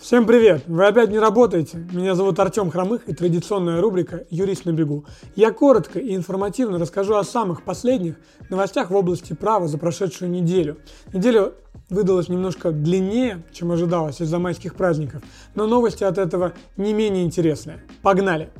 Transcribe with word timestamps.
Всем 0.00 0.26
привет! 0.26 0.64
Вы 0.66 0.86
опять 0.86 1.10
не 1.10 1.18
работаете? 1.18 1.78
Меня 1.90 2.14
зовут 2.14 2.38
Артем 2.38 2.70
Хромых 2.70 3.08
и 3.08 3.14
традиционная 3.14 3.80
рубрика 3.80 4.26
«Юрист 4.28 4.66
на 4.66 4.72
бегу». 4.72 5.06
Я 5.34 5.52
коротко 5.52 5.98
и 5.98 6.14
информативно 6.14 6.78
расскажу 6.78 7.14
о 7.14 7.24
самых 7.24 7.64
последних 7.64 8.16
новостях 8.50 8.90
в 8.90 8.94
области 8.94 9.32
права 9.32 9.66
за 9.68 9.78
прошедшую 9.78 10.30
неделю. 10.30 10.76
Неделя 11.14 11.52
выдалась 11.88 12.28
немножко 12.28 12.72
длиннее, 12.72 13.42
чем 13.52 13.72
ожидалось 13.72 14.20
из-за 14.20 14.38
майских 14.38 14.74
праздников, 14.74 15.22
но 15.54 15.66
новости 15.66 16.04
от 16.04 16.18
этого 16.18 16.52
не 16.76 16.92
менее 16.92 17.24
интересные. 17.24 17.82
Погнали! 18.02 18.50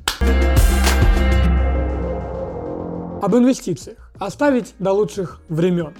Об 3.23 3.35
инвестициях. 3.37 4.11
Оставить 4.19 4.75
до 4.79 4.93
лучших 4.93 5.41
времен. 5.49 5.93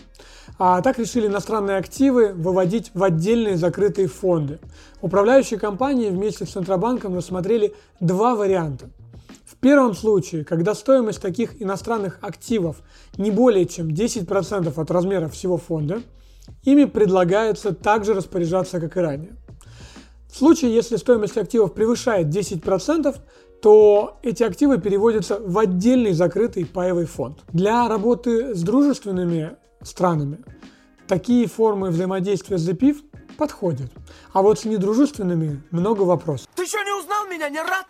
А 0.59 0.81
так 0.81 0.99
решили 0.99 1.27
иностранные 1.27 1.77
активы 1.77 2.33
выводить 2.33 2.91
в 2.95 3.03
отдельные 3.03 3.57
закрытые 3.57 4.09
фонды. 4.09 4.59
Управляющие 5.03 5.61
компании 5.61 6.09
вместе 6.09 6.47
с 6.47 6.51
Центробанком 6.51 7.15
рассмотрели 7.15 7.75
два 8.01 8.35
варианта. 8.35 8.87
В 9.45 9.57
первом 9.57 9.95
случае, 9.95 10.45
когда 10.45 10.75
стоимость 10.75 11.21
таких 11.21 11.61
иностранных 11.61 12.19
активов 12.23 12.77
не 13.19 13.31
более 13.31 13.67
чем 13.67 13.89
10% 13.89 14.81
от 14.81 14.91
размера 14.91 15.29
всего 15.29 15.59
фонда, 15.59 16.03
ими 16.63 16.85
предлагается 16.85 17.75
также 17.75 18.15
распоряжаться, 18.15 18.81
как 18.81 18.97
и 18.97 19.01
ранее. 19.01 19.37
В 20.31 20.39
случае, 20.39 20.75
если 20.75 20.97
стоимость 20.97 21.37
активов 21.37 21.75
превышает 21.75 22.29
10%, 22.29 23.17
то 23.63 24.19
эти 24.23 24.43
активы 24.43 24.79
переводятся 24.79 25.39
в 25.39 25.59
отдельный 25.59 26.13
закрытый 26.13 26.67
паевый 26.67 27.07
фонд. 27.07 27.39
Для 27.53 27.89
работы 27.89 28.55
с 28.55 28.63
дружественными 28.63 29.57
странами. 29.83 30.39
Такие 31.09 31.47
формы 31.47 31.91
взаимодействия 31.91 32.59
с 32.59 32.69
ZPIF 32.69 33.05
подходят. 33.37 33.91
А 34.33 34.43
вот 34.43 34.61
с 34.61 34.65
недружественными 34.65 35.63
много 35.71 36.03
вопросов. 36.03 36.49
Ты 36.55 36.67
что, 36.67 36.83
не 36.83 36.93
узнал 36.99 37.27
меня, 37.27 37.49
не 37.49 37.61
рад, 37.61 37.87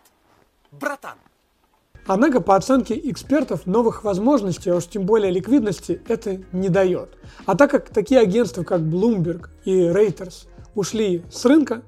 братан? 0.71 1.17
Однако, 2.07 2.41
по 2.41 2.55
оценке 2.55 3.01
экспертов, 3.11 3.67
новых 3.67 4.05
возможностей, 4.05 4.71
а 4.71 4.77
уж 4.77 4.87
тем 4.87 5.07
более 5.07 5.33
ликвидности, 5.33 6.01
это 6.07 6.41
не 6.53 6.69
дает. 6.69 7.17
А 7.47 7.57
так 7.57 7.71
как 7.71 7.89
такие 7.89 8.21
агентства, 8.21 8.63
как 8.63 8.81
Bloomberg 8.81 9.49
и 9.65 9.73
Reuters 9.73 10.47
ушли 10.75 11.25
с 11.33 11.45
рынка, 11.45 11.83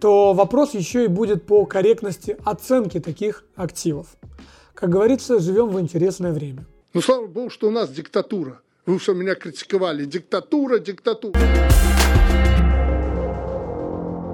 то 0.00 0.34
вопрос 0.34 0.74
еще 0.74 1.04
и 1.04 1.08
будет 1.08 1.46
по 1.46 1.64
корректности 1.64 2.36
оценки 2.44 2.98
таких 2.98 3.44
активов. 3.54 4.08
Как 4.74 4.90
говорится, 4.90 5.38
живем 5.38 5.68
в 5.68 5.80
интересное 5.80 6.32
время. 6.32 6.66
Ну, 6.92 7.00
слава 7.00 7.26
богу, 7.26 7.48
что 7.48 7.68
у 7.68 7.70
нас 7.70 7.88
диктатура. 7.88 8.60
Вы 8.84 8.98
что 8.98 9.12
меня 9.14 9.36
критиковали? 9.36 10.04
Диктатура, 10.06 10.80
диктатура. 10.80 11.38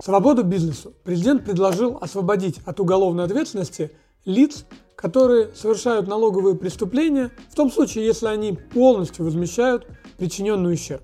Свободу 0.03 0.43
бизнесу. 0.43 0.95
Президент 1.05 1.45
предложил 1.45 1.99
освободить 2.01 2.61
от 2.65 2.81
уголовной 2.81 3.25
ответственности 3.25 3.91
лиц, 4.25 4.65
которые 4.97 5.55
совершают 5.55 6.09
налоговые 6.09 6.57
преступления, 6.57 7.31
в 7.51 7.55
том 7.57 7.71
случае, 7.71 8.07
если 8.07 8.29
они 8.29 8.53
полностью 8.53 9.27
возмещают 9.27 9.87
причиненный 10.17 10.73
ущерб. 10.73 11.03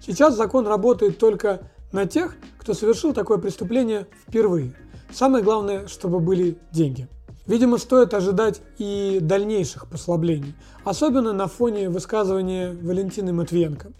Сейчас 0.00 0.36
закон 0.36 0.68
работает 0.68 1.18
только 1.18 1.72
на 1.90 2.06
тех, 2.06 2.36
кто 2.60 2.72
совершил 2.72 3.12
такое 3.12 3.38
преступление 3.38 4.06
впервые. 4.28 4.76
Самое 5.12 5.42
главное, 5.42 5.88
чтобы 5.88 6.20
были 6.20 6.56
деньги. 6.70 7.08
Видимо, 7.46 7.78
стоит 7.78 8.12
ожидать 8.12 8.60
и 8.78 9.18
дальнейших 9.20 9.88
послаблений, 9.88 10.54
особенно 10.84 11.32
на 11.32 11.46
фоне 11.46 11.88
высказывания 11.88 12.72
Валентины 12.72 13.32
Матвиенко. 13.32 13.92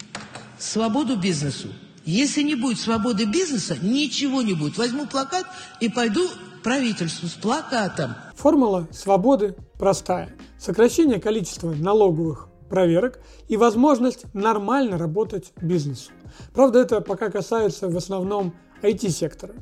Свободу 0.59 1.17
бизнесу. 1.17 1.69
Если 2.05 2.43
не 2.43 2.55
будет 2.55 2.79
свободы 2.79 3.25
бизнеса, 3.25 3.77
ничего 3.83 4.43
не 4.43 4.55
будет. 4.55 4.79
Возьму 4.79 5.07
плакат 5.07 5.45
и 5.81 5.89
пойду 5.89 6.29
правительству 6.63 7.29
с 7.29 7.35
плакатом. 7.35 8.15
Формула 8.35 8.89
свободы 8.91 9.55
простая. 9.79 10.35
Сокращение 10.59 11.21
количества 11.21 11.73
налоговых 11.73 12.49
проверок 12.69 13.21
и 13.49 13.57
возможность 13.57 14.25
нормально 14.35 14.99
работать 14.99 15.53
бизнесу. 15.61 16.11
Правда, 16.53 16.81
это 16.81 17.01
пока 17.01 17.31
касается 17.31 17.89
в 17.89 17.97
основном 17.97 18.55
IT-сектора. 18.83 19.55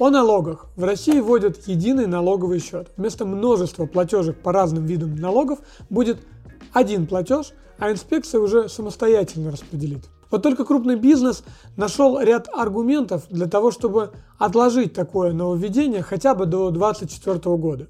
О 0.00 0.08
налогах. 0.08 0.64
В 0.76 0.84
России 0.84 1.20
вводят 1.20 1.68
единый 1.68 2.06
налоговый 2.06 2.58
счет. 2.58 2.88
Вместо 2.96 3.26
множества 3.26 3.84
платежек 3.84 4.42
по 4.42 4.50
разным 4.50 4.86
видам 4.86 5.14
налогов 5.14 5.58
будет 5.90 6.16
один 6.72 7.06
платеж, 7.06 7.52
а 7.78 7.92
инспекция 7.92 8.40
уже 8.40 8.70
самостоятельно 8.70 9.50
распределит. 9.50 10.06
Вот 10.30 10.42
только 10.42 10.64
крупный 10.64 10.96
бизнес 10.96 11.44
нашел 11.76 12.18
ряд 12.18 12.48
аргументов 12.50 13.24
для 13.28 13.46
того, 13.46 13.70
чтобы 13.70 14.12
отложить 14.38 14.94
такое 14.94 15.34
нововведение 15.34 16.00
хотя 16.00 16.34
бы 16.34 16.46
до 16.46 16.70
2024 16.70 17.56
года. 17.56 17.88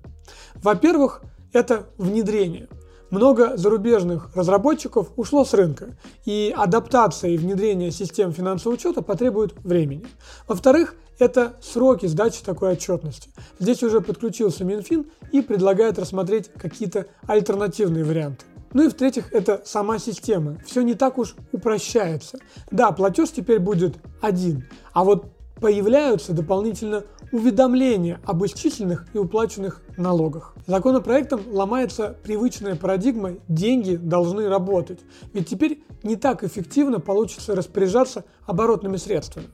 Во-первых, 0.56 1.22
это 1.52 1.90
внедрение– 1.96 2.68
много 3.10 3.56
зарубежных 3.56 4.34
разработчиков 4.34 5.08
ушло 5.16 5.44
с 5.44 5.54
рынка, 5.54 5.96
и 6.24 6.54
адаптация 6.56 7.30
и 7.30 7.38
внедрение 7.38 7.90
систем 7.90 8.32
финансового 8.32 8.76
учета 8.76 9.02
потребует 9.02 9.54
времени. 9.64 10.06
Во-вторых, 10.46 10.94
это 11.18 11.54
сроки 11.60 12.06
сдачи 12.06 12.42
такой 12.42 12.72
отчетности. 12.72 13.30
Здесь 13.58 13.82
уже 13.82 14.00
подключился 14.00 14.64
Минфин 14.64 15.10
и 15.32 15.42
предлагает 15.42 15.98
рассмотреть 15.98 16.50
какие-то 16.54 17.06
альтернативные 17.26 18.04
варианты. 18.04 18.46
Ну 18.72 18.84
и 18.84 18.88
в-третьих, 18.88 19.32
это 19.32 19.62
сама 19.64 19.98
система. 19.98 20.58
Все 20.64 20.82
не 20.82 20.94
так 20.94 21.18
уж 21.18 21.34
упрощается. 21.52 22.38
Да, 22.70 22.92
платеж 22.92 23.30
теперь 23.30 23.58
будет 23.58 23.96
один, 24.20 24.64
а 24.92 25.04
вот 25.04 25.26
появляются 25.60 26.32
дополнительно 26.32 27.04
уведомления 27.32 28.20
об 28.24 28.44
исчисленных 28.44 29.06
и 29.14 29.18
уплаченных 29.18 29.82
налогах. 29.96 30.54
Законопроектом 30.66 31.42
ломается 31.50 32.16
привычная 32.24 32.74
парадигма 32.74 33.34
«деньги 33.48 33.96
должны 33.96 34.48
работать», 34.48 35.00
ведь 35.32 35.48
теперь 35.48 35.82
не 36.02 36.16
так 36.16 36.42
эффективно 36.42 36.98
получится 36.98 37.54
распоряжаться 37.54 38.24
оборотными 38.46 38.96
средствами. 38.96 39.48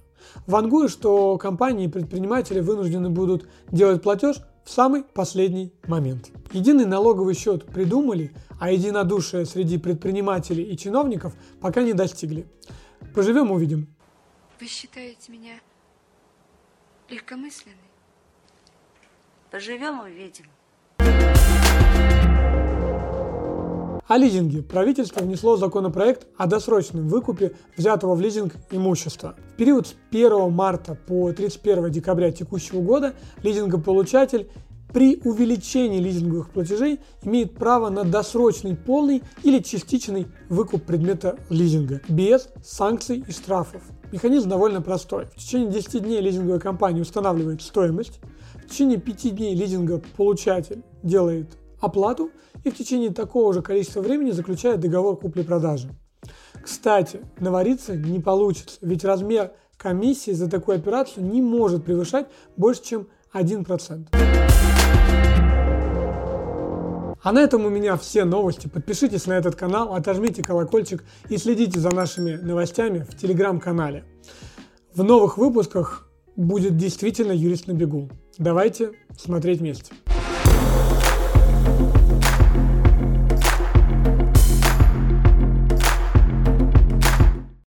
Вангую, 0.47 0.89
что 0.89 1.37
компании 1.39 1.87
и 1.87 1.91
предприниматели 1.91 2.61
вынуждены 2.61 3.11
будут 3.11 3.49
делать 3.71 4.03
платеж 4.03 4.37
в 4.65 4.71
самый 4.71 5.05
последний 5.05 5.73
момент. 5.87 6.31
Единый 6.53 6.87
налоговый 6.87 7.35
счет 7.35 7.65
придумали, 7.67 8.33
а 8.59 8.73
единодушие 8.73 9.47
среди 9.47 9.79
предпринимателей 9.79 10.65
и 10.65 10.77
чиновников 10.77 11.35
пока 11.61 11.83
не 11.83 11.93
достигли. 11.93 12.47
Поживем 13.15 13.51
увидим. 13.51 13.87
Вы 14.61 14.67
считаете 14.67 15.31
меня 15.31 15.53
легкомысленный. 17.11 17.77
Поживем 19.51 20.01
увидим. 20.01 20.47
О 24.09 24.19
лизинге. 24.19 24.63
Правительство 24.63 25.21
внесло 25.21 25.57
законопроект 25.57 26.29
о 26.37 26.47
досрочном 26.47 27.09
выкупе 27.09 27.57
взятого 27.77 28.15
в 28.15 28.21
лизинг 28.21 28.55
имущества. 28.71 29.35
В 29.55 29.57
период 29.57 29.89
с 29.89 29.97
1 30.11 30.53
марта 30.53 30.95
по 30.95 31.33
31 31.33 31.91
декабря 31.91 32.31
текущего 32.31 32.81
года 32.81 33.15
лизингополучатель 33.43 34.49
при 34.93 35.21
увеличении 35.25 35.99
лизинговых 35.99 36.51
платежей 36.51 37.01
имеет 37.23 37.55
право 37.57 37.91
на 37.91 38.05
досрочный 38.05 38.77
полный 38.77 39.23
или 39.43 39.59
частичный 39.59 40.29
выкуп 40.49 40.85
предмета 40.85 41.39
лизинга 41.51 42.01
без 42.09 42.49
санкций 42.65 43.25
и 43.27 43.33
штрафов. 43.33 43.83
Механизм 44.13 44.49
довольно 44.49 44.81
простой. 44.81 45.27
В 45.27 45.35
течение 45.37 45.71
10 45.71 46.03
дней 46.03 46.21
лизинговая 46.21 46.61
компания 46.61 47.01
устанавливает 47.01 47.61
стоимость, 47.61 48.21
в 48.55 48.69
течение 48.71 48.99
5 48.99 49.35
дней 49.35 49.55
лизинга 49.55 50.01
получатель 50.17 50.83
делает 51.03 51.59
оплату 51.81 52.31
и 52.65 52.71
в 52.71 52.77
течение 52.77 53.11
такого 53.11 53.53
же 53.53 53.63
количества 53.63 54.01
времени 54.01 54.31
заключает 54.31 54.81
договор 54.81 55.17
купли-продажи. 55.19 55.91
Кстати, 56.63 57.21
навариться 57.39 57.97
не 57.97 58.21
получится, 58.21 58.79
ведь 58.81 59.05
размер 59.05 59.53
комиссии 59.77 60.31
за 60.31 60.49
такую 60.49 60.79
операцию 60.79 61.27
не 61.27 61.43
может 61.43 61.85
превышать 61.85 62.27
больше, 62.57 62.83
чем 62.83 63.09
1%. 63.35 64.26
А 67.27 67.33
на 67.33 67.41
этом 67.41 67.65
у 67.65 67.69
меня 67.69 67.97
все 67.97 68.25
новости. 68.25 68.69
Подпишитесь 68.69 69.27
на 69.27 69.33
этот 69.33 69.57
канал, 69.57 69.95
отожмите 69.95 70.45
колокольчик 70.45 71.03
и 71.29 71.39
следите 71.39 71.81
за 71.81 71.91
нашими 71.93 72.37
новостями 72.37 73.01
в 73.01 73.17
телеграм-канале. 73.17 74.05
В 74.95 75.03
новых 75.03 75.37
выпусках 75.37 76.09
будет 76.37 76.77
действительно 76.77 77.33
юрист 77.33 77.67
на 77.67 77.73
бегу. 77.73 78.09
Давайте 78.39 78.93
смотреть 79.19 79.59
вместе. 79.59 79.93